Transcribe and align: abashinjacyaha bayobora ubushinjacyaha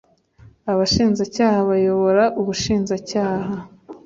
abashinjacyaha 0.71 1.59
bayobora 1.69 2.23
ubushinjacyaha 2.39 3.53